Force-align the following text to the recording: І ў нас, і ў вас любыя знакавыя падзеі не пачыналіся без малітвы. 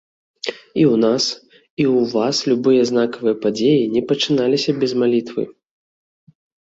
І 0.79 0.83
ў 0.91 0.93
нас, 1.05 1.23
і 1.81 1.83
ў 1.95 1.99
вас 2.13 2.35
любыя 2.51 2.81
знакавыя 2.93 3.35
падзеі 3.43 3.87
не 3.95 4.01
пачыналіся 4.13 4.71
без 4.85 4.91
малітвы. 5.03 5.43